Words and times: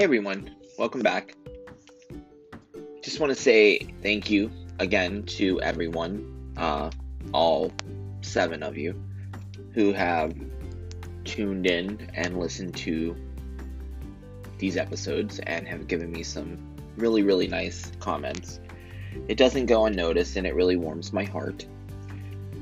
Hey 0.00 0.04
everyone, 0.04 0.56
welcome 0.78 1.02
back. 1.02 1.34
Just 3.02 3.20
want 3.20 3.28
to 3.28 3.38
say 3.38 3.80
thank 4.00 4.30
you 4.30 4.50
again 4.78 5.24
to 5.24 5.60
everyone, 5.60 6.54
uh, 6.56 6.90
all 7.34 7.70
seven 8.22 8.62
of 8.62 8.78
you, 8.78 8.98
who 9.74 9.92
have 9.92 10.34
tuned 11.24 11.66
in 11.66 12.10
and 12.14 12.40
listened 12.40 12.74
to 12.76 13.14
these 14.56 14.78
episodes 14.78 15.38
and 15.40 15.68
have 15.68 15.86
given 15.86 16.10
me 16.10 16.22
some 16.22 16.56
really, 16.96 17.22
really 17.22 17.46
nice 17.46 17.92
comments. 18.00 18.58
It 19.28 19.36
doesn't 19.36 19.66
go 19.66 19.84
unnoticed 19.84 20.34
and 20.36 20.46
it 20.46 20.54
really 20.54 20.76
warms 20.76 21.12
my 21.12 21.24
heart. 21.24 21.66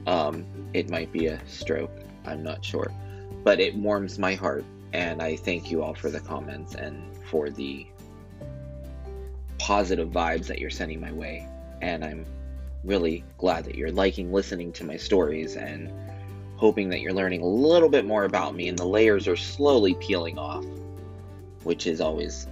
Um, 0.08 0.44
it 0.74 0.90
might 0.90 1.12
be 1.12 1.26
a 1.26 1.40
stroke, 1.46 1.92
I'm 2.26 2.42
not 2.42 2.64
sure, 2.64 2.92
but 3.44 3.60
it 3.60 3.76
warms 3.76 4.18
my 4.18 4.34
heart 4.34 4.64
and 4.92 5.22
I 5.22 5.36
thank 5.36 5.70
you 5.70 5.82
all 5.82 5.94
for 5.94 6.10
the 6.10 6.20
comments 6.20 6.74
and 6.74 7.02
for 7.26 7.50
the 7.50 7.86
positive 9.58 10.08
vibes 10.08 10.46
that 10.46 10.58
you're 10.58 10.70
sending 10.70 11.00
my 11.00 11.12
way. 11.12 11.46
And 11.82 12.04
I'm 12.04 12.24
really 12.84 13.24
glad 13.36 13.64
that 13.64 13.74
you're 13.74 13.92
liking 13.92 14.32
listening 14.32 14.72
to 14.72 14.84
my 14.84 14.96
stories 14.96 15.56
and 15.56 15.92
hoping 16.56 16.88
that 16.88 17.00
you're 17.00 17.12
learning 17.12 17.42
a 17.42 17.46
little 17.46 17.88
bit 17.88 18.04
more 18.04 18.24
about 18.24 18.54
me 18.54 18.68
and 18.68 18.78
the 18.78 18.86
layers 18.86 19.28
are 19.28 19.36
slowly 19.36 19.94
peeling 19.94 20.38
off, 20.38 20.64
which 21.64 21.86
is 21.86 22.00
always 22.00 22.46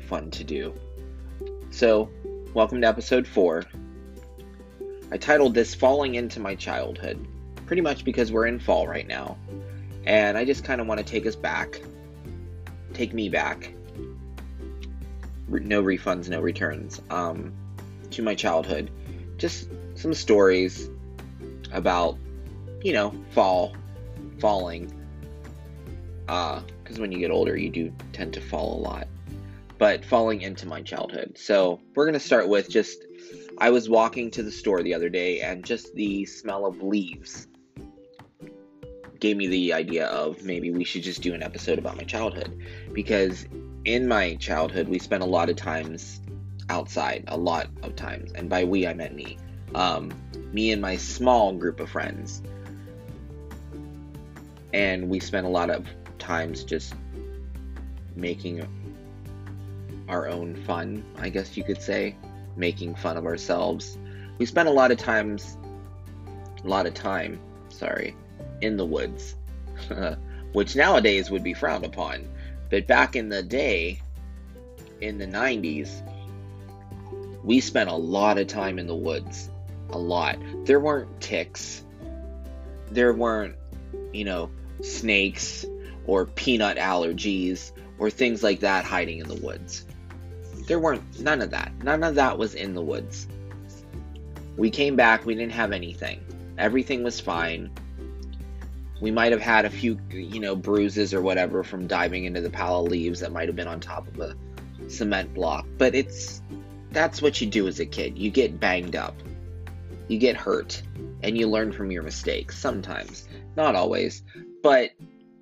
fun 0.00 0.30
to 0.30 0.44
do. 0.44 0.74
So, 1.70 2.10
welcome 2.54 2.80
to 2.82 2.86
episode 2.86 3.26
4. 3.26 3.64
I 5.10 5.16
titled 5.16 5.54
this 5.54 5.74
Falling 5.74 6.16
into 6.16 6.40
My 6.40 6.54
Childhood, 6.54 7.26
pretty 7.66 7.82
much 7.82 8.04
because 8.04 8.30
we're 8.30 8.46
in 8.46 8.58
fall 8.58 8.86
right 8.86 9.06
now. 9.06 9.38
And 10.08 10.38
I 10.38 10.46
just 10.46 10.64
kind 10.64 10.80
of 10.80 10.86
want 10.86 10.98
to 10.98 11.04
take 11.04 11.26
us 11.26 11.36
back, 11.36 11.82
take 12.94 13.12
me 13.12 13.28
back, 13.28 13.74
no 15.46 15.82
refunds, 15.82 16.30
no 16.30 16.40
returns, 16.40 17.02
um, 17.10 17.52
to 18.12 18.22
my 18.22 18.34
childhood. 18.34 18.90
Just 19.36 19.68
some 19.96 20.14
stories 20.14 20.88
about, 21.72 22.16
you 22.82 22.94
know, 22.94 23.14
fall, 23.32 23.76
falling. 24.38 24.90
Because 26.20 26.96
uh, 26.96 27.00
when 27.00 27.12
you 27.12 27.18
get 27.18 27.30
older, 27.30 27.54
you 27.54 27.68
do 27.68 27.92
tend 28.14 28.32
to 28.32 28.40
fall 28.40 28.78
a 28.78 28.80
lot. 28.80 29.08
But 29.76 30.06
falling 30.06 30.40
into 30.40 30.66
my 30.66 30.80
childhood. 30.80 31.36
So 31.36 31.80
we're 31.94 32.10
to 32.10 32.18
start 32.18 32.48
with 32.48 32.70
just 32.70 33.04
I 33.58 33.68
was 33.68 33.90
walking 33.90 34.30
to 34.32 34.42
the 34.42 34.52
store 34.52 34.82
the 34.82 34.94
other 34.94 35.10
day, 35.10 35.42
and 35.42 35.62
just 35.64 35.94
the 35.94 36.24
smell 36.24 36.64
of 36.64 36.82
leaves 36.82 37.46
gave 39.20 39.36
me 39.36 39.46
the 39.48 39.72
idea 39.72 40.06
of 40.06 40.42
maybe 40.44 40.70
we 40.70 40.84
should 40.84 41.02
just 41.02 41.22
do 41.22 41.34
an 41.34 41.42
episode 41.42 41.78
about 41.78 41.96
my 41.96 42.04
childhood. 42.04 42.62
Because 42.92 43.46
in 43.84 44.06
my 44.06 44.34
childhood 44.36 44.88
we 44.88 44.98
spent 44.98 45.22
a 45.22 45.26
lot 45.26 45.48
of 45.48 45.56
times 45.56 46.20
outside 46.70 47.24
a 47.28 47.36
lot 47.36 47.68
of 47.82 47.96
times. 47.96 48.32
And 48.32 48.48
by 48.48 48.64
we 48.64 48.86
i 48.86 48.94
meant 48.94 49.14
me. 49.14 49.38
Um, 49.74 50.12
me 50.52 50.72
and 50.72 50.80
my 50.80 50.96
small 50.96 51.52
group 51.52 51.80
of 51.80 51.90
friends. 51.90 52.42
And 54.72 55.08
we 55.08 55.20
spent 55.20 55.46
a 55.46 55.50
lot 55.50 55.70
of 55.70 55.86
times 56.18 56.64
just 56.64 56.94
making 58.14 58.66
our 60.08 60.26
own 60.26 60.56
fun 60.64 61.04
i 61.18 61.28
guess 61.28 61.56
you 61.56 61.64
could 61.64 61.82
say. 61.82 62.16
Making 62.56 62.94
fun 62.94 63.16
of 63.16 63.24
ourselves. 63.24 63.98
We 64.38 64.46
spent 64.46 64.68
a 64.68 64.72
lot 64.72 64.90
of 64.90 64.98
times 64.98 65.56
a 66.64 66.68
lot 66.68 66.86
of 66.86 66.94
time 66.94 67.40
sorry 67.68 68.14
in 68.60 68.76
the 68.76 68.86
woods, 68.86 69.34
which 70.52 70.76
nowadays 70.76 71.30
would 71.30 71.42
be 71.42 71.54
frowned 71.54 71.84
upon. 71.84 72.28
But 72.70 72.86
back 72.86 73.16
in 73.16 73.28
the 73.28 73.42
day, 73.42 74.00
in 75.00 75.18
the 75.18 75.26
90s, 75.26 76.02
we 77.44 77.60
spent 77.60 77.88
a 77.88 77.94
lot 77.94 78.38
of 78.38 78.46
time 78.46 78.78
in 78.78 78.86
the 78.86 78.94
woods. 78.94 79.48
A 79.90 79.98
lot. 79.98 80.38
There 80.64 80.80
weren't 80.80 81.20
ticks. 81.20 81.82
There 82.90 83.12
weren't, 83.12 83.54
you 84.12 84.24
know, 84.24 84.50
snakes 84.82 85.64
or 86.06 86.26
peanut 86.26 86.76
allergies 86.76 87.72
or 87.98 88.10
things 88.10 88.42
like 88.42 88.60
that 88.60 88.84
hiding 88.84 89.18
in 89.18 89.28
the 89.28 89.36
woods. 89.36 89.84
There 90.66 90.78
weren't 90.78 91.20
none 91.20 91.40
of 91.40 91.50
that. 91.50 91.72
None 91.82 92.04
of 92.04 92.14
that 92.16 92.36
was 92.36 92.54
in 92.54 92.74
the 92.74 92.82
woods. 92.82 93.26
We 94.56 94.70
came 94.70 94.96
back, 94.96 95.24
we 95.24 95.34
didn't 95.34 95.52
have 95.52 95.72
anything. 95.72 96.20
Everything 96.58 97.02
was 97.02 97.20
fine. 97.20 97.70
We 99.00 99.10
might 99.10 99.32
have 99.32 99.40
had 99.40 99.64
a 99.64 99.70
few, 99.70 99.98
you 100.10 100.40
know, 100.40 100.56
bruises 100.56 101.14
or 101.14 101.20
whatever 101.20 101.62
from 101.62 101.86
diving 101.86 102.24
into 102.24 102.40
the 102.40 102.50
pile 102.50 102.80
of 102.80 102.90
leaves 102.90 103.20
that 103.20 103.32
might 103.32 103.48
have 103.48 103.56
been 103.56 103.68
on 103.68 103.80
top 103.80 104.08
of 104.08 104.18
a 104.18 104.34
cement 104.88 105.32
block. 105.34 105.66
But 105.76 105.94
it's 105.94 106.42
that's 106.90 107.22
what 107.22 107.40
you 107.40 107.46
do 107.46 107.68
as 107.68 107.80
a 107.80 107.86
kid. 107.86 108.18
You 108.18 108.30
get 108.30 108.58
banged 108.58 108.96
up, 108.96 109.14
you 110.08 110.18
get 110.18 110.36
hurt, 110.36 110.82
and 111.22 111.36
you 111.36 111.48
learn 111.48 111.72
from 111.72 111.90
your 111.90 112.02
mistakes. 112.02 112.58
Sometimes, 112.58 113.28
not 113.56 113.74
always, 113.74 114.22
but 114.62 114.90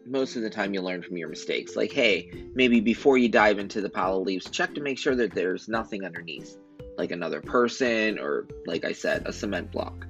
most 0.06 0.37
of 0.37 0.43
the 0.43 0.50
time 0.50 0.72
you 0.72 0.81
learn 0.81 1.03
from 1.03 1.16
your 1.16 1.28
mistakes. 1.28 1.77
Like, 1.77 1.93
hey, 1.93 2.31
maybe 2.55 2.81
before 2.81 3.19
you 3.19 3.28
dive 3.28 3.59
into 3.59 3.81
the 3.81 3.89
pile 3.89 4.19
of 4.19 4.27
leaves, 4.27 4.49
check 4.50 4.75
to 4.75 4.81
make 4.81 4.99
sure 4.99 5.15
that 5.16 5.34
there's 5.34 5.69
nothing 5.69 6.05
underneath, 6.05 6.56
like 6.97 7.11
another 7.11 7.41
person 7.41 8.19
or, 8.19 8.47
like 8.66 8.84
I 8.84 8.93
said, 8.93 9.27
a 9.27 9.33
cement 9.33 9.72
block. 9.72 10.06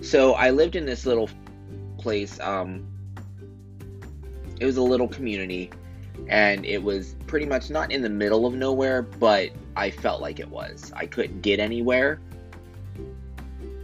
So 0.00 0.32
I 0.34 0.50
lived 0.50 0.76
in 0.76 0.86
this 0.86 1.06
little 1.06 1.28
place. 1.98 2.38
Um, 2.40 2.86
it 4.60 4.64
was 4.64 4.76
a 4.76 4.82
little 4.82 5.08
community, 5.08 5.70
and 6.28 6.64
it 6.64 6.82
was 6.82 7.16
pretty 7.26 7.46
much 7.46 7.70
not 7.70 7.92
in 7.92 8.02
the 8.02 8.08
middle 8.08 8.46
of 8.46 8.54
nowhere, 8.54 9.02
but 9.02 9.50
I 9.76 9.90
felt 9.90 10.20
like 10.20 10.40
it 10.40 10.48
was. 10.48 10.92
I 10.94 11.06
couldn't 11.06 11.42
get 11.42 11.60
anywhere 11.60 12.20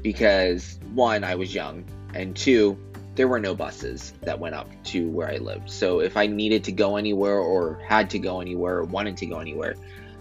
because 0.03 0.79
one, 0.95 1.25
I 1.25 1.35
was 1.35 1.55
young, 1.55 1.85
and 2.15 2.35
two, 2.35 2.79
there 3.15 3.29
were 3.29 3.39
no 3.39 3.55
buses 3.55 4.15
that 4.23 4.39
went 4.39 4.55
up 4.55 4.69
to 4.85 5.09
where 5.11 5.29
I 5.29 5.37
lived. 5.37 5.71
So 5.71 6.01
if 6.01 6.17
I 6.17 6.27
needed 6.27 6.65
to 6.65 6.73
go 6.73 6.97
anywhere 6.97 7.39
or 7.39 7.81
had 7.87 8.09
to 8.11 8.19
go 8.19 8.41
anywhere 8.41 8.79
or 8.79 8.85
wanted 8.85 9.17
to 9.19 9.27
go 9.27 9.39
anywhere, 9.39 9.75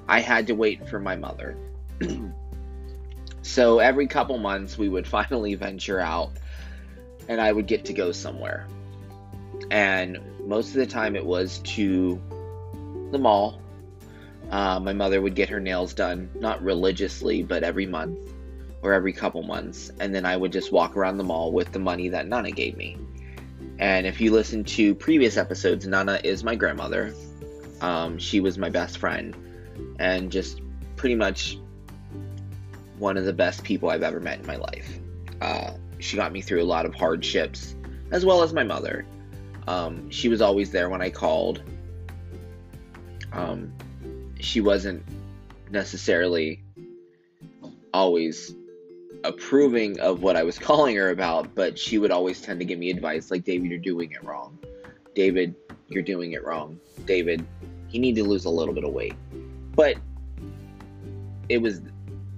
I 0.07 0.19
had 0.19 0.47
to 0.47 0.53
wait 0.53 0.87
for 0.89 0.99
my 0.99 1.15
mother. 1.15 1.55
so 3.41 3.79
every 3.79 4.07
couple 4.07 4.37
months, 4.37 4.77
we 4.77 4.89
would 4.89 5.07
finally 5.17 5.55
venture 5.55 5.99
out 5.99 6.31
and 7.31 7.39
I 7.39 7.49
would 7.49 7.65
get 7.65 7.85
to 7.85 7.93
go 7.93 8.11
somewhere. 8.11 8.67
And 9.71 10.19
most 10.45 10.69
of 10.69 10.73
the 10.73 10.85
time 10.85 11.15
it 11.15 11.25
was 11.25 11.59
to 11.59 12.21
the 13.11 13.17
mall. 13.17 13.61
Uh, 14.49 14.81
my 14.81 14.91
mother 14.91 15.21
would 15.21 15.33
get 15.33 15.47
her 15.47 15.61
nails 15.61 15.93
done, 15.93 16.29
not 16.35 16.61
religiously, 16.61 17.41
but 17.41 17.63
every 17.63 17.85
month 17.85 18.19
or 18.81 18.91
every 18.91 19.13
couple 19.13 19.43
months. 19.43 19.91
And 20.01 20.13
then 20.13 20.25
I 20.25 20.35
would 20.35 20.51
just 20.51 20.73
walk 20.73 20.97
around 20.97 21.19
the 21.19 21.23
mall 21.23 21.53
with 21.53 21.71
the 21.71 21.79
money 21.79 22.09
that 22.09 22.27
Nana 22.27 22.51
gave 22.51 22.75
me. 22.75 22.97
And 23.79 24.05
if 24.05 24.19
you 24.19 24.31
listen 24.31 24.65
to 24.65 24.93
previous 24.93 25.37
episodes, 25.37 25.87
Nana 25.87 26.19
is 26.25 26.43
my 26.43 26.55
grandmother. 26.55 27.13
Um, 27.79 28.17
she 28.17 28.41
was 28.41 28.57
my 28.57 28.69
best 28.69 28.97
friend 28.97 29.37
and 29.99 30.29
just 30.29 30.59
pretty 30.97 31.15
much 31.15 31.57
one 32.97 33.15
of 33.15 33.23
the 33.23 33.33
best 33.33 33.63
people 33.63 33.89
I've 33.89 34.03
ever 34.03 34.19
met 34.19 34.41
in 34.41 34.45
my 34.45 34.57
life. 34.57 34.99
Uh, 35.39 35.71
she 36.01 36.17
got 36.17 36.31
me 36.31 36.41
through 36.41 36.61
a 36.61 36.65
lot 36.65 36.85
of 36.85 36.95
hardships, 36.95 37.75
as 38.11 38.25
well 38.25 38.43
as 38.43 38.53
my 38.53 38.63
mother. 38.63 39.05
Um, 39.67 40.09
she 40.09 40.27
was 40.27 40.41
always 40.41 40.71
there 40.71 40.89
when 40.89 41.01
I 41.01 41.09
called. 41.09 41.61
Um, 43.31 43.71
she 44.39 44.59
wasn't 44.59 45.03
necessarily 45.69 46.63
always 47.93 48.55
approving 49.23 49.99
of 49.99 50.23
what 50.23 50.35
I 50.35 50.43
was 50.43 50.57
calling 50.69 50.95
her 50.95 51.11
about, 51.11 51.53
but 51.53 51.77
she 51.77 51.97
would 51.97 52.11
always 52.11 52.41
tend 52.41 52.59
to 52.59 52.65
give 52.65 52.79
me 52.79 52.89
advice 52.89 53.29
like, 53.31 53.43
David, 53.43 53.69
you're 53.69 53.79
doing 53.79 54.11
it 54.11 54.23
wrong. 54.23 54.57
David, 55.13 55.55
you're 55.87 56.03
doing 56.03 56.31
it 56.31 56.43
wrong. 56.43 56.79
David, 57.05 57.45
you 57.91 57.99
need 57.99 58.15
to 58.15 58.23
lose 58.23 58.45
a 58.45 58.49
little 58.49 58.73
bit 58.73 58.83
of 58.83 58.93
weight. 58.93 59.15
But 59.75 59.97
it 61.47 61.61
was 61.61 61.81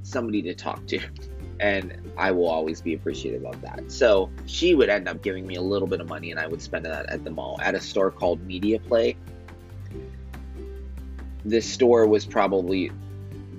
somebody 0.02 0.42
to 0.42 0.54
talk 0.54 0.86
to. 0.88 1.00
And 1.64 2.12
I 2.18 2.32
will 2.32 2.50
always 2.50 2.82
be 2.82 2.94
appreciative 2.94 3.46
of 3.46 3.62
that. 3.62 3.90
So 3.90 4.30
she 4.46 4.76
would 4.76 4.90
end 4.90 5.08
up 5.08 5.22
giving 5.22 5.48
me 5.48 5.56
a 5.56 5.62
little 5.62 5.88
bit 5.88 6.02
of 6.02 6.10
money, 6.10 6.30
and 6.30 6.38
I 6.38 6.46
would 6.46 6.62
spend 6.62 6.84
that 6.84 7.10
at 7.10 7.24
the 7.24 7.32
mall 7.32 7.58
at 7.64 7.74
a 7.74 7.80
store 7.80 8.12
called 8.12 8.42
Media 8.42 8.80
Play. 8.80 9.16
This 11.46 11.66
store 11.66 12.06
was 12.06 12.26
probably 12.26 12.92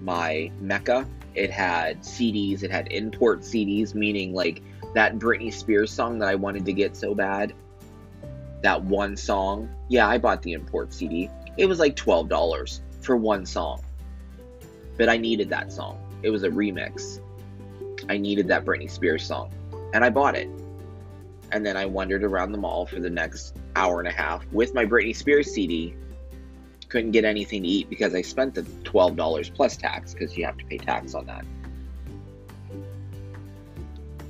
my 0.03 0.53
mecca. 0.61 1.09
It 1.35 1.51
had 1.51 2.03
CDs, 2.03 2.63
it 2.63 2.71
had 2.71 2.93
import 2.93 3.41
CDs, 3.41 3.95
meaning 3.95 4.35
like 4.35 4.63
that 4.95 5.19
Britney 5.19 5.51
Spears 5.51 5.91
song 5.91 6.19
that 6.19 6.29
I 6.29 6.35
wanted 6.35 6.67
to 6.67 6.75
get 6.75 6.95
so 6.99 7.15
bad. 7.15 7.55
That 8.61 8.83
one 8.83 9.17
song. 9.17 9.71
Yeah, 9.89 10.07
I 10.07 10.19
bought 10.19 10.43
the 10.43 10.53
import 10.53 10.93
CD. 10.93 11.31
It 11.57 11.65
was 11.65 11.79
like 11.79 11.97
$12 11.97 12.81
for 13.01 13.17
one 13.17 13.47
song. 13.47 13.81
But 14.99 15.09
I 15.09 15.17
needed 15.17 15.49
that 15.49 15.73
song. 15.73 15.99
It 16.23 16.29
was 16.29 16.43
a 16.43 16.51
remix 16.51 17.21
I 18.09 18.17
needed 18.17 18.49
that 18.49 18.65
Britney 18.65 18.91
Spears 18.91 19.25
song. 19.25 19.51
And 19.93 20.05
I 20.05 20.11
bought 20.11 20.35
it. 20.35 20.49
And 21.53 21.65
then 21.65 21.77
I 21.77 21.87
wandered 21.87 22.25
around 22.25 22.53
the 22.53 22.59
mall 22.59 22.87
for 22.87 23.01
the 23.01 23.11
next 23.11 23.57
hour 23.77 24.01
and 24.01 24.09
a 24.09 24.13
half 24.13 24.45
with 24.53 24.75
my 24.75 24.85
Britney 24.85 25.15
Spears 25.15 25.53
CD, 25.53 25.95
couldn't 26.89 27.11
get 27.11 27.25
anything 27.25 27.63
to 27.63 27.69
eat 27.69 27.89
because 27.91 28.15
I 28.15 28.23
spent 28.23 28.55
the 28.55 28.63
$12 28.63 29.55
plus 29.55 29.77
tax 29.77 30.15
because 30.15 30.37
you 30.37 30.45
have 30.45 30.57
to 30.59 30.65
pay 30.65 30.79
tax 30.79 31.15
on 31.15 31.27
that. 31.27 31.45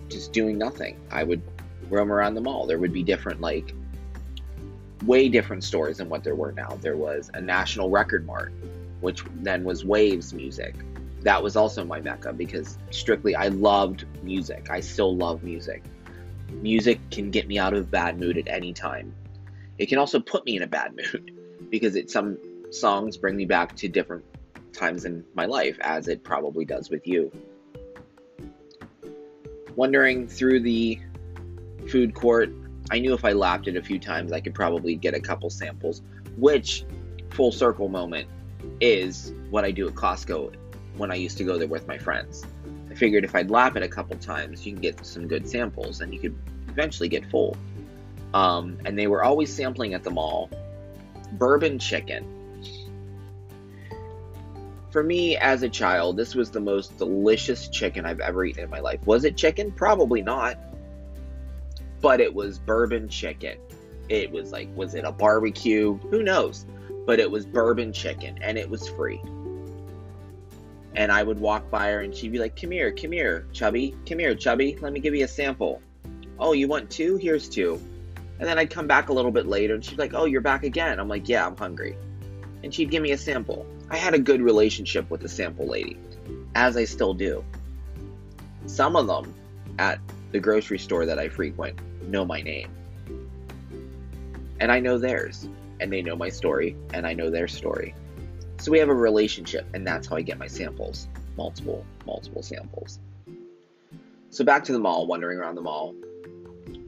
Just 0.08 0.32
doing 0.32 0.56
nothing. 0.58 0.98
I 1.10 1.24
would 1.24 1.42
roam 1.90 2.12
around 2.12 2.34
the 2.34 2.40
mall. 2.40 2.66
There 2.66 2.78
would 2.78 2.92
be 2.92 3.02
different, 3.02 3.40
like, 3.40 3.74
way 5.04 5.28
different 5.28 5.64
stores 5.64 5.98
than 5.98 6.08
what 6.08 6.24
there 6.24 6.34
were 6.34 6.52
now. 6.52 6.78
There 6.80 6.96
was 6.96 7.30
a 7.34 7.40
National 7.40 7.90
Record 7.90 8.26
Mart, 8.26 8.52
which 9.00 9.22
then 9.36 9.64
was 9.64 9.84
Waves 9.84 10.32
Music. 10.32 10.74
That 11.24 11.42
was 11.42 11.56
also 11.56 11.84
my 11.86 12.00
mecca 12.00 12.34
because 12.34 12.76
strictly 12.90 13.34
I 13.34 13.48
loved 13.48 14.04
music. 14.22 14.68
I 14.70 14.80
still 14.80 15.16
love 15.16 15.42
music. 15.42 15.82
Music 16.50 17.00
can 17.10 17.30
get 17.30 17.48
me 17.48 17.58
out 17.58 17.72
of 17.72 17.84
a 17.84 17.86
bad 17.86 18.20
mood 18.20 18.36
at 18.36 18.46
any 18.46 18.74
time. 18.74 19.14
It 19.78 19.86
can 19.86 19.96
also 19.96 20.20
put 20.20 20.44
me 20.44 20.56
in 20.56 20.62
a 20.62 20.66
bad 20.66 20.94
mood 20.96 21.32
because 21.70 21.96
it 21.96 22.10
some 22.10 22.36
songs 22.70 23.16
bring 23.16 23.36
me 23.36 23.46
back 23.46 23.74
to 23.76 23.88
different 23.88 24.22
times 24.74 25.06
in 25.06 25.24
my 25.34 25.46
life 25.46 25.78
as 25.80 26.08
it 26.08 26.22
probably 26.24 26.66
does 26.66 26.90
with 26.90 27.06
you. 27.06 27.32
Wandering 29.76 30.28
through 30.28 30.60
the 30.60 31.00
food 31.88 32.14
court, 32.14 32.50
I 32.90 32.98
knew 32.98 33.14
if 33.14 33.24
I 33.24 33.32
lapped 33.32 33.66
it 33.66 33.76
a 33.76 33.82
few 33.82 33.98
times 33.98 34.30
I 34.30 34.40
could 34.40 34.54
probably 34.54 34.94
get 34.94 35.14
a 35.14 35.20
couple 35.20 35.48
samples, 35.48 36.02
which 36.36 36.84
full 37.30 37.50
circle 37.50 37.88
moment 37.88 38.28
is 38.80 39.32
what 39.48 39.64
I 39.64 39.70
do 39.70 39.88
at 39.88 39.94
Costco 39.94 40.54
when 40.96 41.10
I 41.10 41.14
used 41.14 41.38
to 41.38 41.44
go 41.44 41.58
there 41.58 41.68
with 41.68 41.86
my 41.86 41.98
friends. 41.98 42.44
I 42.90 42.94
figured 42.94 43.24
if 43.24 43.34
I'd 43.34 43.50
lap 43.50 43.76
it 43.76 43.82
a 43.82 43.88
couple 43.88 44.16
times, 44.16 44.64
you 44.64 44.72
can 44.72 44.80
get 44.80 45.04
some 45.04 45.26
good 45.26 45.48
samples 45.48 46.00
and 46.00 46.12
you 46.12 46.20
could 46.20 46.36
eventually 46.68 47.08
get 47.08 47.28
full. 47.30 47.56
Um, 48.32 48.78
and 48.84 48.98
they 48.98 49.06
were 49.06 49.22
always 49.22 49.52
sampling 49.52 49.94
at 49.94 50.02
the 50.02 50.10
mall 50.10 50.50
bourbon 51.32 51.78
chicken. 51.78 52.24
For 54.90 55.02
me 55.02 55.36
as 55.36 55.62
a 55.62 55.68
child, 55.68 56.16
this 56.16 56.34
was 56.34 56.50
the 56.50 56.60
most 56.60 56.96
delicious 56.98 57.68
chicken 57.68 58.06
I've 58.06 58.20
ever 58.20 58.44
eaten 58.44 58.64
in 58.64 58.70
my 58.70 58.78
life. 58.78 59.04
Was 59.06 59.24
it 59.24 59.36
chicken? 59.36 59.72
Probably 59.72 60.22
not. 60.22 60.56
But 62.00 62.20
it 62.20 62.32
was 62.32 62.58
bourbon 62.58 63.08
chicken. 63.08 63.58
It 64.08 64.30
was 64.30 64.52
like, 64.52 64.68
was 64.76 64.94
it 64.94 65.04
a 65.04 65.10
barbecue? 65.10 65.94
Who 66.10 66.22
knows? 66.22 66.66
But 67.06 67.18
it 67.18 67.30
was 67.30 67.44
bourbon 67.44 67.92
chicken 67.92 68.38
and 68.40 68.56
it 68.56 68.70
was 68.70 68.88
free. 68.88 69.20
And 70.96 71.10
I 71.10 71.22
would 71.22 71.40
walk 71.40 71.70
by 71.70 71.90
her 71.90 72.00
and 72.00 72.14
she'd 72.14 72.32
be 72.32 72.38
like, 72.38 72.60
Come 72.60 72.70
here, 72.70 72.92
come 72.92 73.12
here, 73.12 73.46
chubby. 73.52 73.94
Come 74.06 74.18
here, 74.18 74.34
chubby. 74.34 74.76
Let 74.80 74.92
me 74.92 75.00
give 75.00 75.14
you 75.14 75.24
a 75.24 75.28
sample. 75.28 75.82
Oh, 76.38 76.52
you 76.52 76.68
want 76.68 76.90
two? 76.90 77.16
Here's 77.16 77.48
two. 77.48 77.80
And 78.38 78.48
then 78.48 78.58
I'd 78.58 78.70
come 78.70 78.86
back 78.86 79.08
a 79.08 79.12
little 79.12 79.30
bit 79.30 79.46
later 79.46 79.74
and 79.74 79.84
she'd 79.84 79.96
be 79.96 80.02
like, 80.02 80.14
Oh, 80.14 80.24
you're 80.24 80.40
back 80.40 80.64
again. 80.64 81.00
I'm 81.00 81.08
like, 81.08 81.28
Yeah, 81.28 81.46
I'm 81.46 81.56
hungry. 81.56 81.96
And 82.62 82.72
she'd 82.72 82.90
give 82.90 83.02
me 83.02 83.12
a 83.12 83.18
sample. 83.18 83.66
I 83.90 83.96
had 83.96 84.14
a 84.14 84.18
good 84.18 84.40
relationship 84.40 85.10
with 85.10 85.20
the 85.20 85.28
sample 85.28 85.66
lady, 85.66 85.98
as 86.54 86.76
I 86.76 86.84
still 86.84 87.12
do. 87.12 87.44
Some 88.66 88.96
of 88.96 89.06
them 89.06 89.34
at 89.78 90.00
the 90.32 90.40
grocery 90.40 90.78
store 90.78 91.06
that 91.06 91.18
I 91.18 91.28
frequent 91.28 91.78
know 92.08 92.24
my 92.24 92.40
name. 92.40 92.70
And 94.60 94.72
I 94.72 94.80
know 94.80 94.98
theirs. 94.98 95.48
And 95.80 95.92
they 95.92 96.02
know 96.02 96.16
my 96.16 96.28
story, 96.28 96.76
and 96.94 97.06
I 97.06 97.12
know 97.12 97.30
their 97.30 97.48
story. 97.48 97.94
So 98.64 98.72
we 98.72 98.78
have 98.78 98.88
a 98.88 98.94
relationship, 98.94 99.66
and 99.74 99.86
that's 99.86 100.06
how 100.08 100.16
I 100.16 100.22
get 100.22 100.38
my 100.38 100.46
samples 100.46 101.06
multiple, 101.36 101.84
multiple 102.06 102.42
samples. 102.42 102.98
So 104.30 104.42
back 104.42 104.64
to 104.64 104.72
the 104.72 104.78
mall, 104.78 105.06
wandering 105.06 105.36
around 105.36 105.56
the 105.56 105.60
mall. 105.60 105.94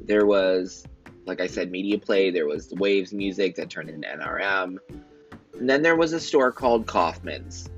There 0.06 0.24
was, 0.24 0.86
like 1.26 1.42
I 1.42 1.46
said, 1.46 1.70
Media 1.70 1.98
Play, 1.98 2.30
there 2.30 2.46
was 2.46 2.68
the 2.68 2.76
Waves 2.76 3.12
music 3.12 3.56
that 3.56 3.68
turned 3.68 3.90
into 3.90 4.08
NRM. 4.08 4.78
And 5.58 5.68
then 5.68 5.82
there 5.82 5.96
was 5.96 6.14
a 6.14 6.18
store 6.18 6.50
called 6.50 6.86
Kaufmann's. 6.86 7.68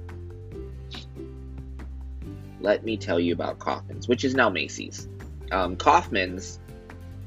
Let 2.60 2.84
me 2.84 2.96
tell 2.96 3.18
you 3.18 3.32
about 3.32 3.58
Kaufmann's, 3.58 4.06
which 4.06 4.22
is 4.22 4.32
now 4.32 4.48
Macy's. 4.48 5.08
Um, 5.50 5.74
Kaufmann's 5.74 6.60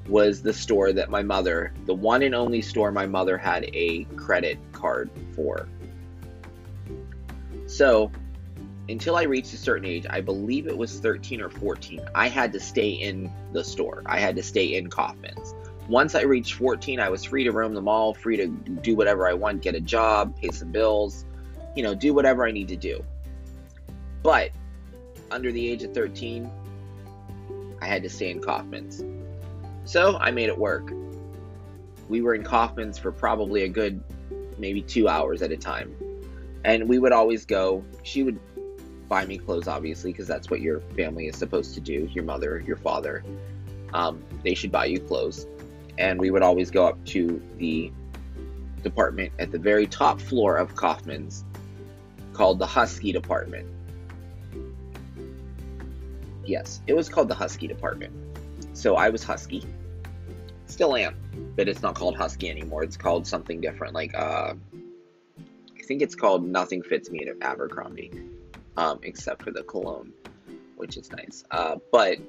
was 0.08 0.42
the 0.42 0.54
store 0.54 0.94
that 0.94 1.10
my 1.10 1.22
mother, 1.22 1.74
the 1.86 1.94
one 1.94 2.24
and 2.24 2.34
only 2.34 2.62
store 2.62 2.94
my 2.94 3.08
mother 3.08 3.38
had 3.38 3.70
a 3.74 4.06
credit 4.16 4.58
card 4.72 5.10
for. 5.36 5.68
So, 7.72 8.12
until 8.90 9.16
I 9.16 9.24
reached 9.24 9.54
a 9.54 9.58
certain 9.58 9.86
age, 9.86 10.06
I 10.10 10.20
believe 10.20 10.68
it 10.68 10.78
was 10.78 11.00
13 11.00 11.40
or 11.40 11.50
14, 11.50 12.02
I 12.14 12.28
had 12.28 12.52
to 12.52 12.60
stay 12.60 12.90
in 12.90 13.32
the 13.54 13.64
store. 13.64 14.04
I 14.06 14.20
had 14.20 14.36
to 14.36 14.44
stay 14.44 14.76
in 14.76 14.90
Kaufmann's. 14.90 15.56
Once 15.88 16.14
I 16.14 16.24
reached 16.24 16.56
14, 16.56 17.00
I 17.00 17.08
was 17.08 17.24
free 17.24 17.46
to 17.46 17.54
roam 17.54 17.74
the 17.74 17.82
mall, 17.82 18.14
free 18.14 18.36
to 18.36 18.48
do 18.48 18.94
whatever 18.94 19.26
I 19.26 19.32
want, 19.32 19.62
get 19.62 19.74
a 19.74 19.80
job, 19.80 20.36
pay 20.36 20.50
some 20.50 20.70
bills, 20.70 21.24
you 21.74 21.82
know, 21.82 21.96
do 21.96 22.14
whatever 22.14 22.46
I 22.46 22.52
need 22.52 22.68
to 22.68 22.76
do. 22.76 23.02
But 24.22 24.52
under 25.32 25.50
the 25.54 25.66
age 25.70 25.84
of 25.84 25.94
13, 25.94 26.52
I 27.82 27.86
had 27.86 28.04
to 28.04 28.10
stay 28.10 28.32
in 28.32 28.42
Kaufmann's. 28.42 29.02
So 29.86 30.18
I 30.18 30.32
made 30.32 30.50
it 30.50 30.58
work. 30.58 30.92
We 32.10 32.22
were 32.22 32.36
in 32.36 32.44
Kaufmann's 32.44 32.98
for 32.98 33.14
probably 33.14 33.64
a 33.64 33.70
good 33.70 34.04
maybe 34.58 34.82
two 34.82 35.08
hours 35.08 35.42
at 35.42 35.54
a 35.54 35.58
time. 35.58 35.96
And 36.64 36.88
we 36.88 37.00
would 37.00 37.12
always 37.12 37.46
go. 37.46 37.84
She 38.04 38.24
would 38.24 38.40
buy 39.10 39.26
me 39.26 39.38
clothes, 39.38 39.68
obviously, 39.68 40.12
because 40.12 40.28
that's 40.28 40.50
what 40.50 40.62
your 40.62 40.80
family 40.96 41.28
is 41.28 41.36
supposed 41.36 41.74
to 41.74 41.82
do 41.82 42.10
your 42.14 42.24
mother, 42.24 42.64
your 42.66 42.78
father. 42.78 43.24
Um, 43.94 44.24
they 44.44 44.54
should 44.54 44.72
buy 44.72 44.86
you 44.86 45.00
clothes. 45.00 45.48
And 45.98 46.20
we 46.20 46.32
would 46.32 46.44
always 46.44 46.72
go 46.72 46.86
up 46.86 47.04
to 47.08 47.42
the 47.58 47.92
department 48.84 49.32
at 49.40 49.52
the 49.52 49.60
very 49.60 49.86
top 49.86 50.20
floor 50.20 50.56
of 50.56 50.76
Kaufmann's 50.76 51.44
called 52.34 52.60
the 52.60 52.66
Husky 52.66 53.12
Department. 53.12 53.68
Yes, 56.46 56.82
it 56.88 56.94
was 56.94 57.10
called 57.10 57.28
the 57.28 57.36
Husky 57.36 57.68
Department. 57.68 58.14
So 58.74 58.96
I 58.96 59.10
was 59.10 59.24
Husky. 59.24 59.64
Still 60.66 60.96
am, 60.96 61.16
but 61.56 61.68
it's 61.68 61.82
not 61.82 61.96
called 61.96 62.16
Husky 62.16 62.50
anymore. 62.50 62.84
It's 62.84 62.98
called 62.98 63.28
something 63.28 63.62
different. 63.62 63.94
Like, 63.94 64.18
uh, 64.18 64.54
I 65.82 65.84
think 65.84 66.04
it's 66.04 66.16
called 66.16 66.46
Nothing 66.46 66.84
Fits 66.84 67.10
Me 67.10 67.28
at 67.28 67.36
Abercrombie, 67.42 68.12
um, 68.78 69.00
except 69.02 69.42
for 69.42 69.50
the 69.52 69.64
cologne, 69.64 70.14
which 70.76 70.96
is 70.96 71.12
nice. 71.12 71.44
Uh, 71.50 71.78
but 71.92 72.20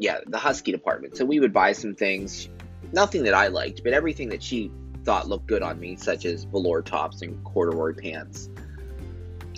yeah, 0.00 0.18
the 0.26 0.38
Husky 0.38 0.72
department. 0.72 1.16
So 1.16 1.24
we 1.24 1.38
would 1.38 1.52
buy 1.52 1.72
some 1.72 1.94
things, 1.94 2.48
nothing 2.92 3.22
that 3.24 3.34
I 3.34 3.46
liked, 3.46 3.84
but 3.84 3.92
everything 3.92 4.28
that 4.30 4.42
she 4.42 4.72
thought 5.04 5.28
looked 5.28 5.46
good 5.46 5.62
on 5.62 5.78
me, 5.78 5.94
such 5.94 6.24
as 6.24 6.44
velour 6.44 6.82
tops 6.82 7.22
and 7.22 7.42
corduroy 7.44 7.94
pants. 7.94 8.50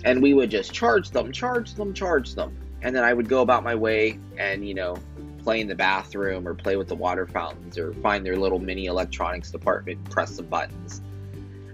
And 0.05 0.21
we 0.21 0.35
would 0.35 0.51
just 0.51 0.71
charge 0.71 1.09
them, 1.09 1.31
charge 1.31 1.73
them, 1.73 1.93
charge 1.93 2.35
them. 2.35 2.55
And 2.83 2.95
then 2.95 3.03
I 3.03 3.13
would 3.13 3.27
go 3.27 3.41
about 3.41 3.63
my 3.63 3.73
way 3.73 4.19
and, 4.37 4.65
you 4.65 4.75
know, 4.75 4.95
play 5.43 5.59
in 5.59 5.67
the 5.67 5.75
bathroom 5.75 6.47
or 6.47 6.53
play 6.53 6.75
with 6.77 6.87
the 6.87 6.95
water 6.95 7.25
fountains 7.25 7.79
or 7.79 7.93
find 7.95 8.23
their 8.23 8.37
little 8.37 8.59
mini 8.59 8.85
electronics 8.85 9.49
department, 9.49 10.07
press 10.11 10.35
some 10.35 10.45
buttons. 10.45 11.01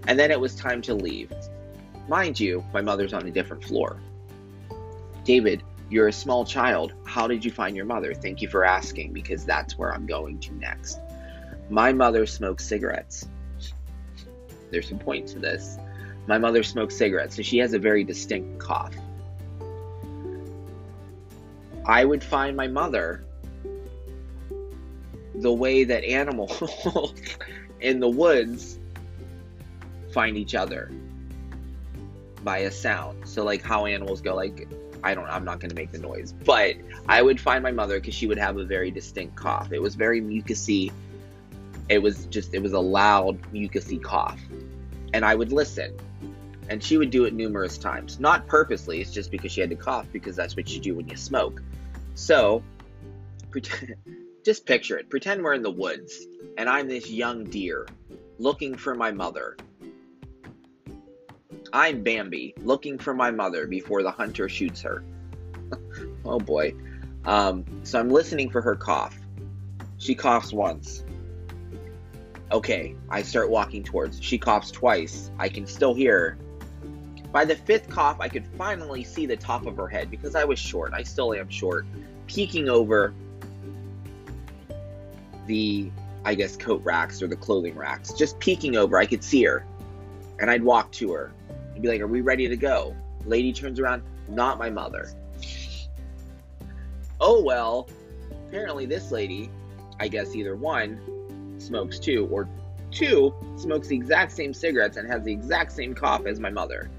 And 0.08 0.18
then 0.18 0.30
it 0.30 0.40
was 0.40 0.54
time 0.54 0.80
to 0.82 0.94
leave. 0.94 1.30
Mind 2.08 2.38
you, 2.38 2.64
my 2.72 2.80
mother's 2.80 3.12
on 3.12 3.26
a 3.26 3.30
different 3.30 3.64
floor. 3.64 4.00
David, 5.24 5.62
you're 5.90 6.08
a 6.08 6.12
small 6.12 6.44
child. 6.44 6.92
How 7.04 7.26
did 7.26 7.44
you 7.44 7.50
find 7.50 7.76
your 7.76 7.84
mother? 7.84 8.14
Thank 8.14 8.40
you 8.40 8.48
for 8.48 8.64
asking, 8.64 9.12
because 9.12 9.44
that's 9.44 9.76
where 9.76 9.92
I'm 9.92 10.06
going 10.06 10.38
to 10.40 10.54
next. 10.54 11.00
My 11.68 11.92
mother 11.92 12.24
smokes 12.26 12.64
cigarettes. 12.64 13.28
There's 14.70 14.90
a 14.92 14.94
point 14.94 15.26
to 15.28 15.40
this. 15.40 15.78
My 16.28 16.38
mother 16.38 16.62
smokes 16.62 16.96
cigarettes, 16.96 17.34
so 17.36 17.42
she 17.42 17.58
has 17.58 17.72
a 17.72 17.78
very 17.78 18.04
distinct 18.04 18.58
cough. 18.60 18.94
I 21.84 22.04
would 22.04 22.22
find 22.22 22.56
my 22.56 22.66
mother 22.68 23.24
the 25.36 25.52
way 25.52 25.84
that 25.84 26.04
animals 26.20 26.62
in 27.80 27.98
the 27.98 28.08
woods 28.08 28.78
find 30.12 30.36
each 30.36 30.54
other 30.54 30.90
by 32.46 32.58
a 32.58 32.70
sound. 32.70 33.28
So 33.28 33.44
like 33.44 33.60
how 33.60 33.86
animals 33.86 34.20
go 34.20 34.34
like 34.34 34.68
I 35.02 35.14
don't 35.14 35.26
I'm 35.26 35.44
not 35.44 35.58
going 35.58 35.68
to 35.70 35.74
make 35.74 35.90
the 35.90 35.98
noise, 35.98 36.32
but 36.32 36.76
I 37.08 37.20
would 37.20 37.40
find 37.40 37.62
my 37.62 37.72
mother 37.72 38.00
cuz 38.00 38.14
she 38.14 38.28
would 38.28 38.38
have 38.38 38.56
a 38.56 38.64
very 38.64 38.90
distinct 38.90 39.34
cough. 39.34 39.72
It 39.72 39.82
was 39.82 39.96
very 39.96 40.22
mucusy. 40.22 40.92
It 41.88 41.98
was 41.98 42.26
just 42.26 42.54
it 42.54 42.62
was 42.62 42.72
a 42.72 42.80
loud 42.80 43.42
mucusy 43.52 44.00
cough. 44.00 44.40
And 45.12 45.24
I 45.24 45.34
would 45.34 45.52
listen. 45.52 45.92
And 46.68 46.82
she 46.82 46.96
would 46.96 47.10
do 47.10 47.24
it 47.24 47.34
numerous 47.34 47.78
times. 47.78 48.18
Not 48.18 48.46
purposely, 48.46 49.00
it's 49.00 49.12
just 49.12 49.30
because 49.30 49.52
she 49.52 49.60
had 49.60 49.70
to 49.70 49.76
cough 49.76 50.06
because 50.12 50.34
that's 50.34 50.56
what 50.56 50.72
you 50.72 50.80
do 50.80 50.94
when 50.94 51.08
you 51.08 51.16
smoke. 51.16 51.62
So, 52.14 52.62
pretend 53.50 53.96
just 54.44 54.66
picture 54.66 54.96
it. 54.96 55.10
Pretend 55.10 55.42
we're 55.42 55.54
in 55.54 55.62
the 55.62 55.70
woods 55.70 56.26
and 56.56 56.68
I'm 56.68 56.88
this 56.88 57.10
young 57.10 57.44
deer 57.44 57.86
looking 58.38 58.76
for 58.76 58.94
my 58.94 59.10
mother. 59.10 59.56
I'm 61.76 62.02
Bambi 62.02 62.54
looking 62.62 62.96
for 62.96 63.12
my 63.12 63.30
mother 63.30 63.66
before 63.66 64.02
the 64.02 64.10
hunter 64.10 64.48
shoots 64.48 64.80
her. 64.80 65.04
oh 66.24 66.40
boy. 66.40 66.74
Um, 67.26 67.66
so 67.82 68.00
I'm 68.00 68.08
listening 68.08 68.48
for 68.48 68.62
her 68.62 68.74
cough. 68.74 69.18
She 69.98 70.14
coughs 70.14 70.54
once. 70.54 71.04
Okay, 72.50 72.96
I 73.10 73.20
start 73.20 73.50
walking 73.50 73.82
towards. 73.82 74.22
She 74.22 74.38
coughs 74.38 74.70
twice. 74.70 75.30
I 75.38 75.50
can 75.50 75.66
still 75.66 75.92
hear 75.92 76.18
her. 76.18 76.38
By 77.30 77.44
the 77.44 77.56
fifth 77.56 77.90
cough, 77.90 78.20
I 78.20 78.30
could 78.30 78.46
finally 78.56 79.04
see 79.04 79.26
the 79.26 79.36
top 79.36 79.66
of 79.66 79.76
her 79.76 79.86
head 79.86 80.10
because 80.10 80.34
I 80.34 80.44
was 80.44 80.58
short. 80.58 80.94
I 80.94 81.02
still 81.02 81.34
am 81.34 81.50
short, 81.50 81.84
peeking 82.26 82.70
over 82.70 83.12
the, 85.46 85.90
I 86.24 86.36
guess, 86.36 86.56
coat 86.56 86.82
racks 86.84 87.20
or 87.20 87.26
the 87.26 87.36
clothing 87.36 87.76
racks. 87.76 88.14
Just 88.14 88.38
peeking 88.38 88.76
over, 88.76 88.96
I 88.96 89.04
could 89.04 89.22
see 89.22 89.44
her. 89.44 89.66
And 90.38 90.50
I'd 90.50 90.62
walk 90.62 90.90
to 90.92 91.12
her 91.12 91.34
and 91.76 91.82
be 91.82 91.88
like, 91.88 92.00
Are 92.00 92.06
we 92.06 92.22
ready 92.22 92.48
to 92.48 92.56
go? 92.56 92.96
Lady 93.26 93.52
turns 93.52 93.78
around, 93.78 94.02
not 94.28 94.58
my 94.58 94.70
mother. 94.70 95.10
Oh 97.20 97.42
well, 97.42 97.88
apparently 98.48 98.86
this 98.86 99.10
lady, 99.10 99.50
I 100.00 100.08
guess 100.08 100.34
either 100.34 100.56
one, 100.56 101.54
smokes 101.58 101.98
too, 101.98 102.28
or 102.30 102.48
two, 102.90 103.34
smokes 103.56 103.88
the 103.88 103.96
exact 103.96 104.32
same 104.32 104.52
cigarettes 104.52 104.96
and 104.96 105.08
has 105.08 105.22
the 105.22 105.32
exact 105.32 105.72
same 105.72 105.94
cough 105.94 106.26
as 106.26 106.40
my 106.40 106.50
mother. 106.50 106.90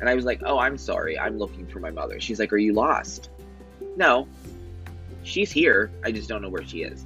And 0.00 0.08
I 0.08 0.14
was 0.14 0.24
like, 0.24 0.42
Oh, 0.44 0.58
I'm 0.58 0.76
sorry, 0.78 1.18
I'm 1.18 1.38
looking 1.38 1.66
for 1.66 1.80
my 1.80 1.90
mother. 1.90 2.20
She's 2.20 2.38
like, 2.38 2.52
Are 2.52 2.58
you 2.58 2.74
lost? 2.74 3.30
No. 3.96 4.28
She's 5.24 5.50
here, 5.50 5.90
I 6.04 6.12
just 6.12 6.28
don't 6.28 6.42
know 6.42 6.48
where 6.48 6.64
she 6.64 6.82
is. 6.82 7.04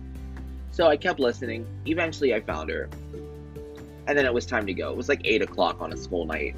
So 0.73 0.89
I 0.89 0.97
kept 0.97 1.21
listening. 1.21 1.67
Eventually, 1.87 2.35
I 2.35 2.41
found 2.41 2.71
her. 2.71 2.89
And 4.07 4.19
then 4.19 4.25
it 4.25 4.33
was 4.33 4.47
time 4.47 4.67
to 4.67 4.75
go. 4.75 4.91
It 4.91 4.97
was 4.97 5.09
like 5.09 5.21
8 5.25 5.43
o'clock 5.43 5.81
on 5.81 5.93
a 5.93 5.97
school 5.97 6.25
night. 6.25 6.57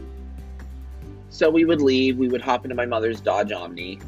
So 1.35 1.50
we 1.50 1.64
would 1.64 1.83
leave. 1.83 2.17
We 2.17 2.29
would 2.29 2.41
hop 2.41 2.64
into 2.64 2.76
my 2.76 2.87
mother's 2.87 3.21
Dodge 3.21 3.50
Omni. 3.50 3.99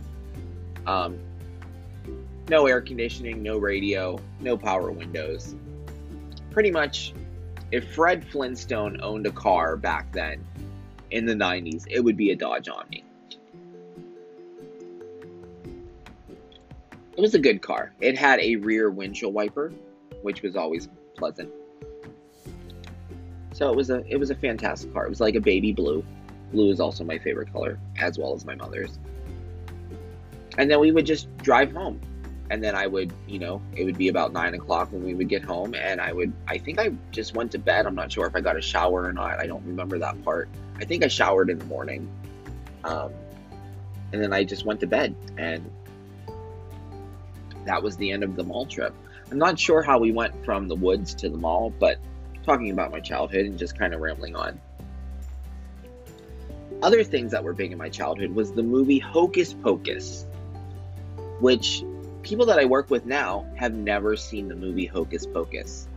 Um, 0.87 1.19
no 2.49 2.69
air 2.69 2.81
conditioning, 2.81 3.43
no 3.43 3.59
radio, 3.59 4.21
no 4.39 4.57
power 4.57 4.93
windows. 4.93 5.57
Pretty 6.53 6.71
much, 6.71 7.15
if 7.73 7.93
Fred 7.93 8.25
Flintstone 8.25 9.01
owned 9.03 9.27
a 9.27 9.33
car 9.33 9.77
back 9.77 10.13
then 10.13 10.47
in 11.11 11.27
the 11.27 11.35
90s, 11.35 11.85
it 11.91 11.99
would 11.99 12.17
be 12.17 12.31
a 12.31 12.37
Dodge 12.37 12.69
Omni. 12.69 13.03
It 17.17 17.21
was 17.21 17.35
a 17.35 17.41
good 17.41 17.61
car. 17.61 17.93
It 18.01 18.17
had 18.17 18.39
a 18.39 18.55
rear 18.55 18.89
windshield 18.89 19.35
wiper, 19.35 19.73
which 20.23 20.43
was 20.43 20.55
always 20.55 20.89
pleasant. 21.17 21.51
So 23.53 23.69
it 23.69 23.75
was 23.75 23.91
a 23.91 24.05
it 24.07 24.17
was 24.17 24.31
a 24.31 24.37
fantastic 24.37 24.93
car. 24.93 25.07
It 25.07 25.09
was 25.09 25.21
like 25.21 25.35
a 25.35 25.41
baby 25.41 25.73
blue. 25.73 26.05
Blue 26.53 26.71
is 26.71 26.81
also 26.81 27.05
my 27.05 27.19
favorite 27.19 27.53
color, 27.53 27.79
as 27.99 28.19
well 28.19 28.35
as 28.35 28.45
my 28.45 28.55
mother's. 28.55 28.99
And 30.59 30.71
then 30.71 30.81
we 30.81 30.93
would 30.93 31.07
just 31.07 31.35
drive 31.39 31.73
home. 31.73 32.01
And 32.49 32.63
then 32.63 32.77
I 32.77 32.87
would, 32.87 33.13
you 33.27 33.41
know, 33.41 33.61
it 33.75 33.85
would 33.85 33.99
be 33.99 34.09
about 34.09 34.33
nine 34.33 34.55
o'clock 34.55 34.93
when 34.93 35.03
we 35.03 35.15
would 35.15 35.29
get 35.29 35.45
home, 35.45 35.75
and 35.75 36.01
I 36.01 36.13
would, 36.13 36.33
I 36.47 36.59
think 36.59 36.79
I 36.79 36.93
just 37.11 37.35
went 37.35 37.51
to 37.53 37.59
bed. 37.59 37.87
I'm 37.87 37.97
not 37.97 38.13
sure 38.13 38.25
if 38.27 38.37
I 38.37 38.41
got 38.41 38.57
a 38.57 38.61
shower 38.61 39.03
or 39.03 39.13
not. 39.13 39.41
I 39.41 39.47
don't 39.47 39.65
remember 39.67 39.99
that 39.99 40.23
part. 40.25 40.49
I 40.77 40.85
think 40.85 41.05
I 41.05 41.09
showered 41.09 41.51
in 41.51 41.59
the 41.59 41.65
morning. 41.65 42.09
Um, 42.85 43.13
and 44.13 44.23
then 44.23 44.33
I 44.33 44.45
just 44.45 44.65
went 44.65 44.79
to 44.81 44.87
bed, 44.87 45.17
and 45.37 45.69
that 47.65 47.83
was 47.83 47.97
the 47.97 48.13
end 48.13 48.23
of 48.23 48.37
the 48.37 48.45
mall 48.45 48.65
trip. 48.65 48.95
I'm 49.31 49.39
not 49.39 49.59
sure 49.59 49.83
how 49.83 49.99
we 49.99 50.13
went 50.13 50.45
from 50.45 50.69
the 50.69 50.77
woods 50.77 51.15
to 51.17 51.29
the 51.29 51.37
mall, 51.37 51.75
but 51.81 51.99
talking 52.45 52.71
about 52.71 52.93
my 52.93 53.01
childhood 53.01 53.47
and 53.47 53.59
just 53.59 53.77
kind 53.77 53.93
of 53.93 54.01
rambling 54.01 54.37
on. 54.37 54.61
Other 56.83 57.03
things 57.03 57.33
that 57.33 57.43
were 57.43 57.55
big 57.55 57.73
in 57.73 57.79
my 57.79 57.89
childhood 57.89 58.33
was 58.33 58.53
the 58.53 58.63
movie 58.63 58.99
Hocus 58.99 59.55
Pocus, 59.55 60.27
which 61.41 61.83
people 62.23 62.47
that 62.47 62.59
I 62.59 62.67
work 62.67 62.91
with 62.91 63.07
now 63.07 63.47
have 63.57 63.75
never 63.75 64.17
seen 64.17 64.49
the 64.49 64.57
movie 64.57 64.87
Hocus 64.87 65.27
Pocus. 65.27 65.89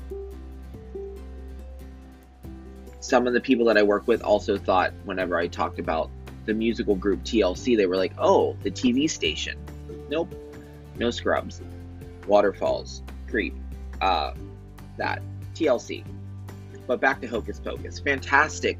Some 3.01 3.27
of 3.27 3.33
the 3.33 3.41
people 3.41 3.65
that 3.65 3.77
I 3.77 3.83
work 3.83 4.07
with 4.07 4.21
also 4.21 4.57
thought 4.57 4.93
whenever 5.03 5.37
I 5.37 5.47
talked 5.47 5.79
about 5.79 6.09
the 6.45 6.53
musical 6.53 6.95
group 6.95 7.23
TLC, 7.23 7.75
they 7.75 7.85
were 7.85 7.97
like, 7.97 8.13
oh, 8.17 8.55
the 8.63 8.71
TV 8.71 9.09
station. 9.09 9.57
Nope. 10.09 10.33
No 10.95 11.11
scrubs. 11.11 11.61
Waterfalls. 12.27 13.03
Creep. 13.27 13.55
Uh, 14.01 14.33
that. 14.97 15.21
TLC. 15.55 16.03
But 16.87 17.01
back 17.01 17.21
to 17.21 17.27
Hocus 17.27 17.59
Pocus. 17.59 17.99
Fantastic 17.99 18.77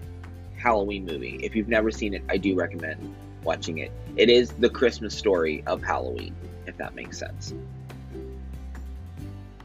Halloween 0.60 1.06
movie. 1.06 1.40
If 1.42 1.56
you've 1.56 1.70
never 1.70 1.92
seen 1.92 2.14
it, 2.14 2.24
I 2.30 2.38
do 2.38 2.56
recommend 2.56 3.16
watching 3.44 3.80
it. 3.80 3.92
It 4.16 4.30
is 4.30 4.52
the 4.52 4.70
Christmas 4.70 5.16
story 5.16 5.64
of 5.66 5.82
Halloween, 5.82 6.36
if 6.66 6.78
that 6.78 6.96
makes 6.96 7.18
sense. 7.18 7.54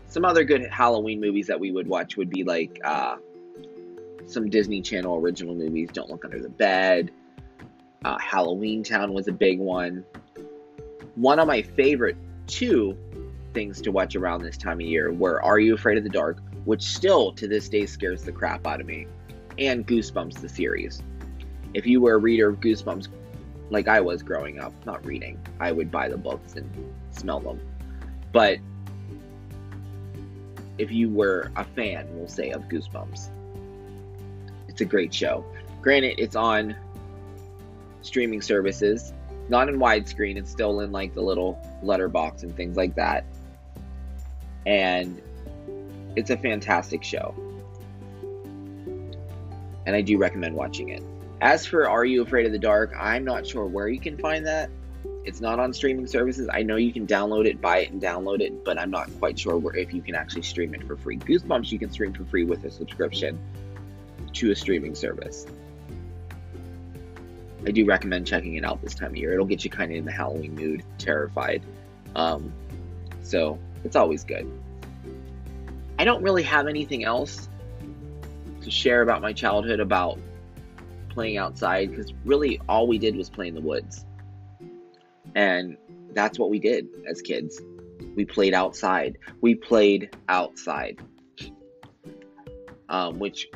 Some 0.09 0.25
other 0.25 0.45
good 0.45 0.67
Halloween 0.71 1.21
movies 1.21 1.49
that 1.49 1.59
we 1.59 1.73
would 1.73 1.89
watch 1.89 2.17
would 2.17 2.31
be 2.31 2.45
like 2.45 2.81
uh, 2.85 3.17
some 4.27 4.49
Disney 4.49 4.81
Channel 4.81 5.17
original 5.17 5.55
movies. 5.55 5.91
Don't 5.93 6.09
Look 6.09 6.25
Under 6.25 6.41
the 6.41 6.49
Bed. 6.49 7.11
Uh, 8.05 8.19
Halloween 8.19 8.85
Town 8.85 9.13
was 9.13 9.27
a 9.27 9.33
big 9.33 9.59
one. 9.59 10.05
One 11.17 11.39
of 11.41 11.49
my 11.49 11.63
favorite 11.63 12.17
two 12.47 12.97
things 13.55 13.81
to 13.83 13.91
watch 13.91 14.15
around 14.15 14.43
this 14.43 14.57
time 14.57 14.81
of 14.81 14.87
year 14.87 15.13
were 15.13 15.43
Are 15.43 15.59
You 15.59 15.75
Afraid 15.75 15.99
of 15.99 16.05
the 16.05 16.11
Dark, 16.11 16.39
which 16.65 16.83
still 16.83 17.33
to 17.33 17.49
this 17.49 17.69
day 17.69 17.87
scares 17.87 18.23
the 18.23 18.33
crap 18.33 18.67
out 18.67 18.81
of 18.81 18.87
me 18.87 19.07
and 19.58 19.87
Goosebumps 19.87 20.40
the 20.40 20.49
series. 20.49 21.02
If 21.75 21.87
you 21.87 22.00
were 22.00 22.14
a 22.14 22.18
reader 22.18 22.49
of 22.49 22.61
Goosebumps 22.61 23.08
like 23.70 23.88
I 23.88 24.00
was 24.00 24.23
growing 24.23 24.61
up, 24.61 24.73
not 24.87 25.04
reading, 25.04 25.40
I 25.61 25.73
would 25.73 25.90
buy 25.90 26.08
the 26.08 26.16
books 26.16 26.54
and 26.54 26.70
smell 27.11 27.40
them. 27.40 27.61
But 28.32 28.58
if 30.78 30.90
you 30.90 31.08
were 31.08 31.50
a 31.56 31.64
fan, 31.64 32.06
we'll 32.12 32.28
say, 32.28 32.50
of 32.50 32.62
Goosebumps, 32.62 33.28
it's 34.68 34.80
a 34.80 34.84
great 34.84 35.14
show. 35.14 35.44
Granted, 35.82 36.18
it's 36.18 36.37
on 36.37 36.75
streaming 38.02 38.42
services, 38.42 39.12
not 39.49 39.68
in 39.68 39.78
widescreen, 39.78 40.37
it's 40.37 40.50
still 40.50 40.80
in 40.80 40.92
like 40.92 41.14
the 41.14 41.23
little 41.23 41.58
letterbox 41.82 42.42
and 42.42 42.56
things 42.56 42.76
like 42.76 42.94
that. 42.96 43.25
And 44.66 45.20
it's 46.16 46.30
a 46.30 46.37
fantastic 46.37 47.04
show 47.04 47.34
and 49.87 49.95
I 49.95 50.00
do 50.00 50.19
recommend 50.19 50.55
watching 50.55 50.91
it. 50.91 51.03
As 51.41 51.67
for 51.67 51.88
Are 51.88 52.05
You 52.05 52.23
Afraid 52.23 52.47
of 52.47 52.53
the 52.53 52.59
Dark, 52.59 52.95
I'm 52.99 53.25
not 53.25 53.47
sure 53.47 53.67
where 53.67 53.88
you 53.88 54.00
can 54.00 54.17
find 54.17 54.47
that. 54.47 54.71
It's 55.25 55.41
not 55.41 55.59
on 55.59 55.73
streaming 55.73 56.07
services. 56.07 56.49
I 56.53 56.62
know 56.62 56.76
you 56.76 56.93
can 56.93 57.07
download 57.07 57.47
it, 57.47 57.61
buy 57.61 57.79
it, 57.79 57.91
and 57.91 58.00
download 58.00 58.41
it, 58.41 58.64
but 58.64 58.79
I'm 58.79 58.91
not 58.91 59.11
quite 59.19 59.38
sure 59.38 59.57
where 59.57 59.76
if 59.76 59.93
you 59.93 60.03
can 60.03 60.14
actually 60.14 60.43
stream 60.43 60.75
it 60.75 60.87
for 60.87 60.97
free. 60.97 61.19
Goosebumps 61.19 61.73
you 61.73 61.79
can 61.79 61.91
stream 61.91 62.12
for 62.12 62.25
free 62.25 62.45
with 62.45 62.64
a 62.64 62.71
subscription 62.71 63.38
to 64.35 64.50
a 64.50 64.57
streaming 64.57 64.95
service. 64.95 65.47
I 67.67 67.71
do 67.71 67.85
recommend 67.87 68.26
checking 68.26 68.57
it 68.57 68.64
out 68.64 68.83
this 68.83 68.95
time 68.95 69.11
of 69.11 69.17
year. 69.17 69.33
It'll 69.33 69.47
get 69.47 69.64
you 69.64 69.71
kind 69.71 69.91
of 69.91 69.97
in 69.97 70.05
the 70.05 70.12
Halloween 70.12 70.55
mood, 70.55 70.85
terrified. 70.99 71.62
Um, 72.14 72.53
so 73.23 73.59
it's 73.85 73.97
always 73.97 74.25
good. 74.25 74.50
I 75.99 76.05
don't 76.05 76.23
really 76.23 76.43
have 76.43 76.67
anything 76.67 77.05
else 77.05 77.49
to 78.64 78.71
share 78.71 79.02
about 79.02 79.23
my 79.23 79.33
childhood 79.33 79.80
about 79.80 80.18
playing 81.09 81.37
outside 81.37 81.90
because 81.90 82.12
really 82.25 82.61
all 82.68 82.87
we 82.87 82.99
did 82.99 83.16
was 83.16 83.30
play 83.30 83.49
in 83.49 83.54
the 83.54 83.61
woods. 83.61 84.04
And 85.35 85.76
that's 86.12 86.38
what 86.38 86.50
we 86.50 86.59
did 86.59 86.88
as 87.09 87.21
kids. 87.21 87.61
We 88.16 88.25
played 88.25 88.54
outside. 88.54 89.18
We 89.40 89.54
played 89.54 90.16
outside. 90.28 91.00
Um, 92.88 93.18
which 93.18 93.49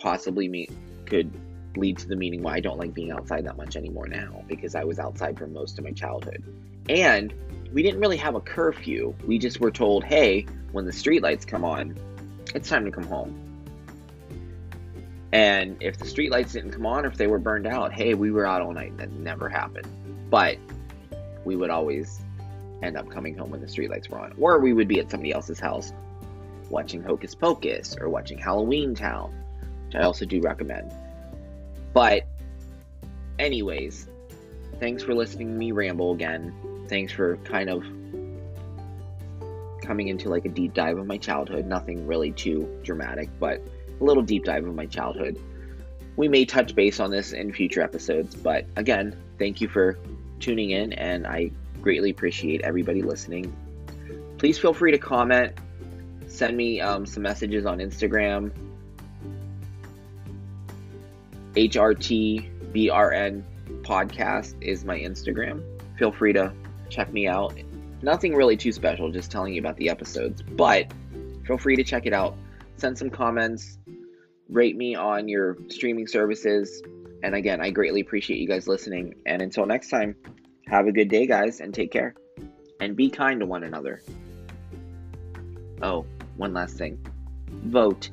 possibly 0.00 0.48
me 0.48 0.68
could 1.06 1.30
lead 1.76 1.98
to 1.98 2.08
the 2.08 2.16
meaning 2.16 2.42
why 2.42 2.54
I 2.54 2.60
don't 2.60 2.78
like 2.78 2.94
being 2.94 3.12
outside 3.12 3.44
that 3.46 3.56
much 3.56 3.76
anymore 3.76 4.08
now 4.08 4.42
because 4.48 4.74
I 4.74 4.84
was 4.84 4.98
outside 4.98 5.38
for 5.38 5.46
most 5.46 5.78
of 5.78 5.84
my 5.84 5.92
childhood. 5.92 6.42
And 6.88 7.32
we 7.72 7.82
didn't 7.82 8.00
really 8.00 8.16
have 8.16 8.34
a 8.34 8.40
curfew. 8.40 9.14
We 9.26 9.38
just 9.38 9.60
were 9.60 9.70
told, 9.70 10.04
hey, 10.04 10.46
when 10.72 10.84
the 10.84 10.92
streetlights 10.92 11.46
come 11.46 11.64
on, 11.64 11.96
it's 12.54 12.68
time 12.68 12.84
to 12.84 12.90
come 12.90 13.04
home. 13.04 13.51
And 15.32 15.78
if 15.80 15.96
the 15.96 16.04
streetlights 16.04 16.52
didn't 16.52 16.72
come 16.72 16.84
on, 16.84 17.06
or 17.06 17.08
if 17.08 17.16
they 17.16 17.26
were 17.26 17.38
burned 17.38 17.66
out, 17.66 17.92
hey, 17.92 18.14
we 18.14 18.30
were 18.30 18.46
out 18.46 18.60
all 18.60 18.72
night. 18.72 18.96
That 18.98 19.12
never 19.12 19.48
happened. 19.48 19.86
But 20.28 20.58
we 21.44 21.56
would 21.56 21.70
always 21.70 22.20
end 22.82 22.96
up 22.96 23.08
coming 23.08 23.36
home 23.36 23.50
when 23.50 23.60
the 23.60 23.66
streetlights 23.66 24.10
were 24.10 24.18
on. 24.18 24.34
Or 24.38 24.58
we 24.58 24.72
would 24.72 24.88
be 24.88 25.00
at 25.00 25.10
somebody 25.10 25.32
else's 25.32 25.58
house 25.58 25.92
watching 26.68 27.02
Hocus 27.02 27.34
Pocus 27.34 27.96
or 27.98 28.08
watching 28.08 28.38
Halloween 28.38 28.94
Town, 28.94 29.32
which 29.86 29.96
I 29.96 30.02
also 30.02 30.26
do 30.26 30.40
recommend. 30.40 30.92
But, 31.94 32.24
anyways, 33.38 34.08
thanks 34.80 35.02
for 35.02 35.14
listening 35.14 35.48
to 35.48 35.54
me 35.54 35.72
ramble 35.72 36.12
again. 36.12 36.54
Thanks 36.88 37.12
for 37.12 37.36
kind 37.38 37.70
of 37.70 37.84
coming 39.82 40.08
into 40.08 40.28
like 40.28 40.44
a 40.44 40.48
deep 40.48 40.74
dive 40.74 40.98
of 40.98 41.06
my 41.06 41.18
childhood. 41.18 41.66
Nothing 41.66 42.06
really 42.06 42.32
too 42.32 42.68
dramatic, 42.82 43.28
but 43.40 43.60
little 44.02 44.22
deep 44.22 44.44
dive 44.44 44.66
of 44.66 44.74
my 44.74 44.86
childhood. 44.86 45.38
We 46.16 46.28
may 46.28 46.44
touch 46.44 46.74
base 46.74 47.00
on 47.00 47.10
this 47.10 47.32
in 47.32 47.52
future 47.52 47.80
episodes, 47.80 48.34
but 48.34 48.66
again, 48.76 49.16
thank 49.38 49.60
you 49.60 49.68
for 49.68 49.98
tuning 50.40 50.70
in, 50.70 50.92
and 50.92 51.26
I 51.26 51.50
greatly 51.80 52.10
appreciate 52.10 52.60
everybody 52.62 53.02
listening. 53.02 53.54
Please 54.38 54.58
feel 54.58 54.74
free 54.74 54.92
to 54.92 54.98
comment, 54.98 55.54
send 56.26 56.56
me 56.56 56.80
um, 56.80 57.06
some 57.06 57.22
messages 57.22 57.64
on 57.64 57.78
Instagram, 57.78 58.52
HRTBRN 61.54 63.42
podcast 63.82 64.54
is 64.62 64.84
my 64.86 64.98
Instagram. 64.98 65.62
Feel 65.98 66.10
free 66.10 66.32
to 66.32 66.52
check 66.88 67.12
me 67.12 67.26
out. 67.28 67.54
Nothing 68.00 68.34
really 68.34 68.56
too 68.56 68.72
special, 68.72 69.10
just 69.10 69.30
telling 69.30 69.52
you 69.52 69.60
about 69.60 69.76
the 69.76 69.90
episodes, 69.90 70.42
but 70.42 70.90
feel 71.46 71.58
free 71.58 71.76
to 71.76 71.84
check 71.84 72.06
it 72.06 72.14
out. 72.14 72.36
Send 72.76 72.96
some 72.96 73.10
comments, 73.10 73.78
rate 74.52 74.76
me 74.76 74.94
on 74.94 75.28
your 75.28 75.56
streaming 75.68 76.06
services. 76.06 76.82
And 77.22 77.34
again, 77.34 77.60
I 77.60 77.70
greatly 77.70 78.00
appreciate 78.00 78.38
you 78.38 78.46
guys 78.46 78.68
listening. 78.68 79.14
And 79.26 79.42
until 79.42 79.66
next 79.66 79.88
time, 79.88 80.14
have 80.66 80.86
a 80.86 80.92
good 80.92 81.08
day, 81.08 81.26
guys, 81.26 81.60
and 81.60 81.72
take 81.72 81.90
care. 81.90 82.14
And 82.80 82.96
be 82.96 83.10
kind 83.10 83.40
to 83.40 83.46
one 83.46 83.62
another. 83.62 84.02
Oh, 85.82 86.04
one 86.36 86.52
last 86.52 86.76
thing 86.76 86.98
vote. 87.62 88.10